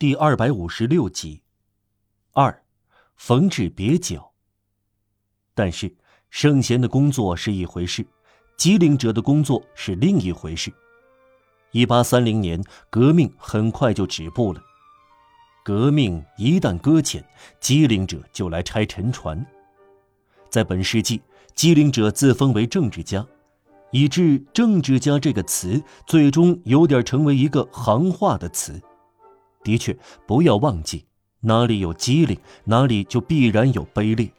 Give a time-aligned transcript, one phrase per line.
[0.00, 1.42] 第二百五十六集。
[2.32, 2.62] 二，
[3.16, 4.32] 缝制蹩脚。
[5.54, 5.94] 但是
[6.30, 8.06] 圣贤的工作是一回事，
[8.56, 10.72] 机灵者的工作是另一回事。
[11.72, 14.62] 一八三零年，革命很快就止步了。
[15.62, 17.22] 革命一旦搁浅，
[17.60, 19.44] 机灵者就来拆沉船。
[20.48, 21.20] 在本世纪，
[21.54, 23.26] 机灵者自封为政治家。
[23.90, 28.80] 以致“政治家”这个词最终有点成为一个行话的词。
[29.62, 29.96] 的确，
[30.26, 31.04] 不要忘记，
[31.40, 34.30] 哪里有机灵，哪里就必然有卑劣。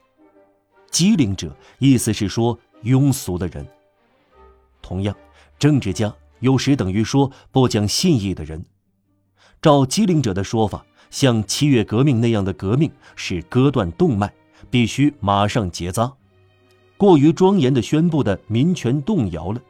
[0.90, 3.66] 机灵者，意思是说庸俗的人。
[4.82, 5.16] 同样，
[5.58, 8.64] 政治家有时等于说不讲信义的人。
[9.62, 14.32] 照机灵者的说法，像七月革命那样的革命是割断动脉，
[14.70, 16.12] 必须马上结扎。
[16.96, 19.60] 过于庄严的宣布的民权动摇了，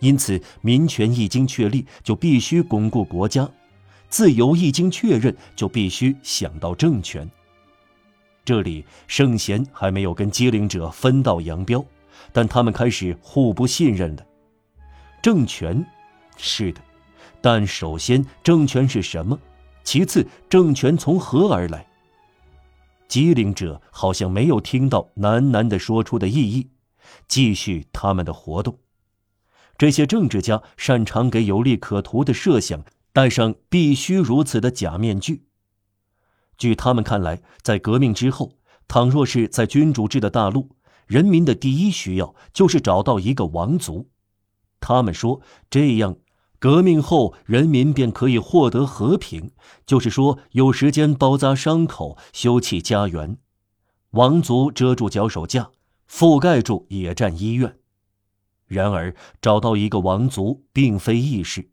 [0.00, 3.46] 因此民权一经确立，就必须巩固国家；
[4.12, 7.26] 自由一经确认，就必须想到政权。
[8.44, 11.82] 这里圣贤还没有跟机灵者分道扬镳，
[12.30, 14.26] 但他们开始互不信任了。
[15.22, 15.82] 政权，
[16.36, 16.80] 是的，
[17.40, 19.38] 但首先政权是什么？
[19.82, 21.86] 其次政权从何而来？
[23.08, 26.68] 机灵者好像没有听到喃喃的说出的意义，
[27.28, 28.78] 继续他们的活动。
[29.78, 35.46] 这些政治家擅长给有利可图的设想戴上必须如此的假面具。
[36.56, 44.10] 据他们看来，在革命之后，倘若是在君主制的大陆，人民的第一需要就是找到一个王族。
[44.80, 45.40] 他们说
[45.70, 46.16] 这样。
[46.58, 49.50] 革命后，人民便可以获得和平，
[49.84, 53.36] 就是说有时间包扎伤口、修葺家园。
[54.10, 55.72] 王族遮住脚手架，
[56.08, 57.78] 覆盖住野战医院。
[58.68, 61.71] 然而，找到一个王族并非易事。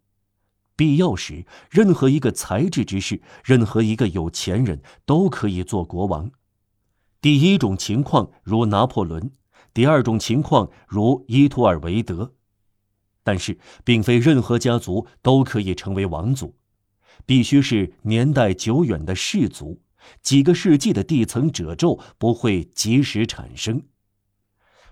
[0.80, 6.32] 必要时，任何一个才智之士，任何一个有钱人都可以做国王。
[7.20, 9.32] 第一种情况如拿破仑，
[9.74, 12.34] 第二种情况如伊图尔维德。
[13.24, 16.56] 但是，并非任何家族都可以成为王族，
[17.26, 19.82] 必须是年代久远的氏族，
[20.22, 23.84] 几个世纪的地层褶皱不会及时产生。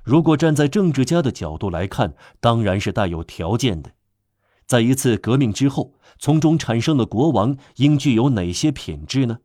[0.03, 3.93] 如果站在政治家的角度来看，当然是带有条件的。
[4.67, 9.39] 在一次革命之后，从中产生的国王应具有哪些品质呢？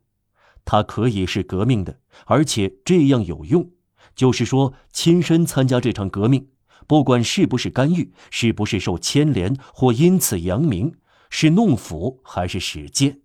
[0.65, 3.71] 他可以是革命的，而且这样有用，
[4.15, 6.49] 就是说亲身参加这场革命。
[6.85, 10.93] 不管是不是干预，是不是受牵连或因此扬名，
[11.29, 13.21] 是弄斧还是使剑，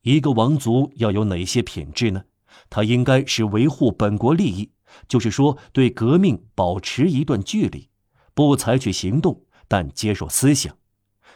[0.00, 2.24] 一个王族要有哪些品质呢？
[2.70, 4.70] 他应该是维护本国利益，
[5.06, 7.90] 就是说对革命保持一段距离，
[8.32, 10.76] 不采取行动，但接受思想。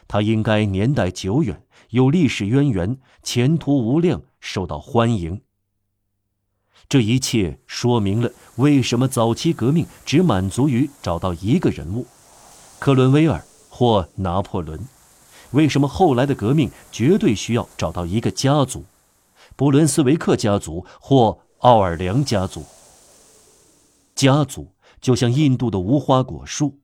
[0.09, 5.41] 他应该年代久远，有历史渊源，前途无量，受到欢迎。
[6.89, 12.05] 这一切说明了为什么早期革命只满足于找到一个人物，
[12.77, 14.77] 克伦威尔或拿破仑；
[15.51, 18.83] 为什么后来的革命绝对需要找到一个家族，
[19.55, 22.65] 布伦斯维克家族或奥尔良家族。
[24.13, 24.67] 家族
[24.99, 26.77] 就像印度的无花果树，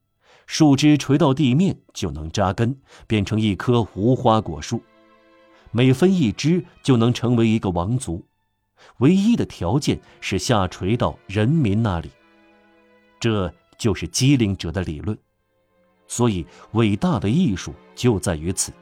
[0.53, 2.75] 树枝垂到地面就能扎根，
[3.07, 4.83] 变成一棵无花果树，
[5.71, 8.21] 每分一枝就能成为一个王族。
[8.97, 12.11] 唯一的条件是下垂到人民那里，
[13.17, 15.17] 这就是机灵者的理论。
[16.05, 18.73] 所以，伟大的艺术就在于此：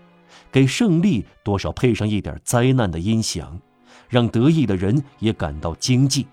[0.52, 3.62] 给胜利多少配上一点灾难的音响，
[4.08, 6.26] 让得意的人也感到惊悸；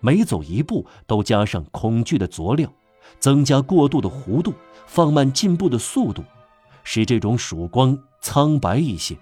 [0.00, 2.72] 每走一步都加上恐惧的佐料，
[3.18, 4.54] 增加过度的弧度，
[4.86, 6.24] 放慢进步的速度，
[6.82, 9.16] 使这种曙光苍白一些。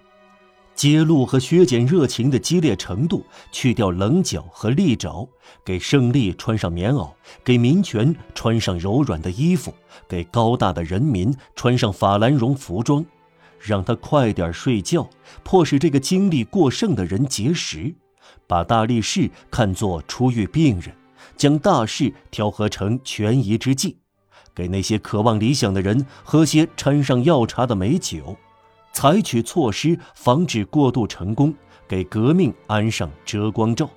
[0.75, 5.29] 揭露和削减热情的激烈程度，去掉棱角和利爪，
[5.63, 7.11] 给胜利穿上棉袄，
[7.43, 9.71] 给民权穿上柔软的衣服，
[10.09, 13.05] 给高大的人民穿上法兰绒服装，
[13.59, 15.07] 让他快点睡觉，
[15.43, 17.93] 迫使这个精力过剩的人节食，
[18.47, 20.91] 把大力士看作出狱病人，
[21.37, 23.97] 将大事调和成权宜之计，
[24.53, 28.37] 给那些渴望理想的人喝些掺上药茶的美酒。
[28.93, 31.51] 采取措施防止过度成功，
[31.87, 33.89] 给革命安上遮光罩。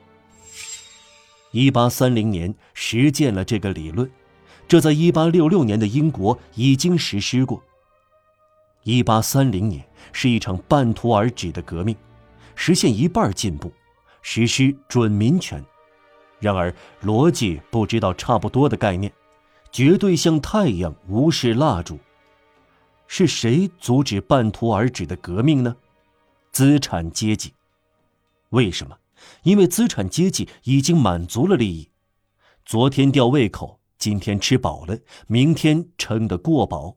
[1.51, 4.11] 一八三零年实践了这个理论，
[4.67, 7.63] 这在一八六六年的英国已经实施过。
[8.85, 11.95] 一八三零年是一场半途而止的革命，
[12.55, 13.71] 实现一半进步，
[14.23, 15.63] 实施准民权。
[16.39, 19.13] 然而逻辑不知道差不多的概念，
[19.71, 21.99] 绝对像太阳无视蜡烛。
[23.07, 25.77] 是谁阻止半途而止的革命呢？
[26.51, 27.55] 资产阶级。
[28.51, 28.97] 为什么？
[29.43, 31.89] 因为资产阶级已经满足了利益，
[32.65, 36.97] 昨天吊胃口，今天吃饱了，明天撑得过饱。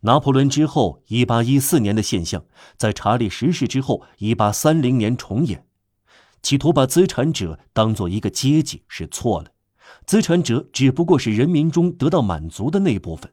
[0.00, 2.44] 拿破仑之后，一八一四年的现象，
[2.76, 5.66] 在查理十世之后，一八三零年重演。
[6.44, 9.52] 企图把资产者当做一个阶级是错了，
[10.04, 13.32] 资产者只不过是人民中得到满足的那部分，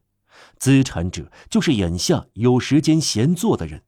[0.58, 3.84] 资产者就是眼下有时间闲坐的人。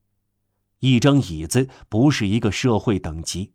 [0.80, 3.54] 一张椅子不是一个社会等级，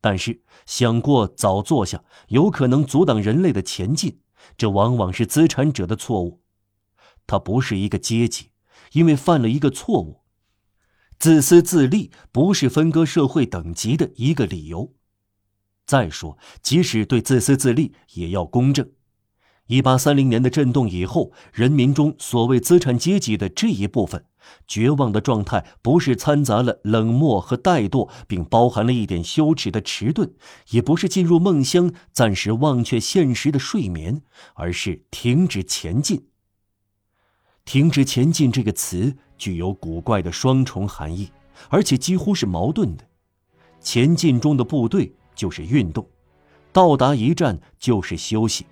[0.00, 4.20] 但是想过早坐下，有可能阻挡人类的前进，
[4.56, 6.40] 这往往是资产者的错误。
[7.26, 8.52] 他不是一个阶级，
[8.92, 10.21] 因为犯了一个错误。
[11.22, 14.92] 自私自利不是分割社会等级的一个理由。
[15.86, 18.90] 再说，即使对自私自利，也要公正。
[19.68, 24.24] 一八三零年的震动以后，人民中所谓资产阶级的这一部分，
[24.66, 30.34] 绝望的状态不是掺杂了冷漠和怠惰，并包含了一点羞耻的迟钝，
[30.70, 34.22] 也不是进入梦乡暂时忘却现实的睡眠，
[34.54, 36.26] 而是停止前进。
[37.64, 41.28] 停止前进这个词具有古怪的双重含义，
[41.68, 43.04] 而且几乎是矛盾的。
[43.80, 46.06] 前进中的部队就是运动，
[46.72, 48.64] 到达一站就是休息。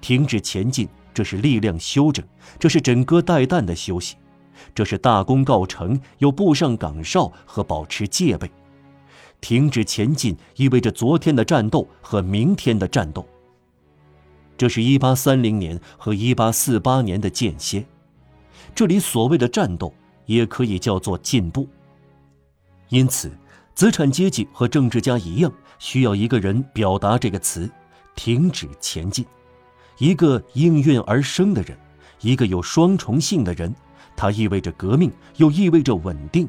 [0.00, 2.24] 停止前进，这是力量休整，
[2.56, 4.14] 这是枕戈待旦的休息，
[4.72, 8.48] 这是大功告成又布上岗哨和保持戒备。
[9.40, 13.26] 停止前进意味着昨天的战斗和明天的战斗。
[14.56, 17.84] 这是一八三零年和一八四八年的间歇，
[18.74, 19.92] 这里所谓的战斗
[20.26, 21.68] 也可以叫做进步。
[22.88, 23.30] 因此，
[23.74, 27.70] 资产阶级和政治家一样，需要一个人表达这个词：
[28.14, 29.24] 停止前进。
[29.98, 31.76] 一个应运而生的人，
[32.20, 33.74] 一个有双重性的人，
[34.16, 36.48] 它意味着革命，又意味着稳定。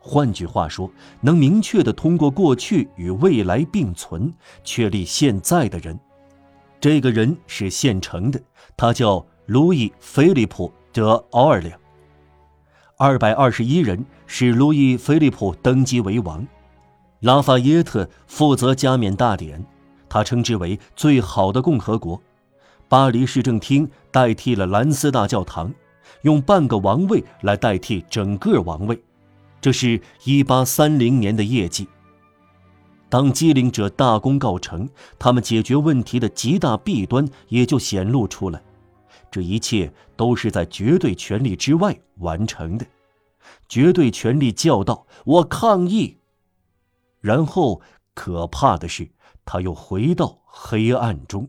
[0.00, 0.90] 换句话说，
[1.20, 5.98] 能明确的通过过去与未来并存，确立现在的人。
[6.80, 8.40] 这个人是现成的，
[8.76, 10.68] 他叫路易·菲利普·
[10.98, 11.78] 德奥尔良。
[12.96, 16.44] 二百二十一人使路易·菲利普登基为王，
[17.20, 19.64] 拉法耶特负责加冕大典，
[20.08, 22.20] 他称之为“最好的共和国”。
[22.88, 25.72] 巴黎市政厅代替了兰斯大教堂，
[26.22, 29.00] 用半个王位来代替整个王位，
[29.60, 31.86] 这是一八三零年的业绩。
[33.08, 34.88] 当机灵者大功告成，
[35.20, 38.60] 他们解决问题的极大弊端也就显露出来。
[39.30, 42.86] 这一切都是在绝对权力之外完成的。
[43.68, 46.18] 绝对权力叫道：“我抗议！”
[47.20, 47.80] 然后，
[48.14, 49.10] 可怕的是，
[49.44, 51.48] 他又回到黑暗中。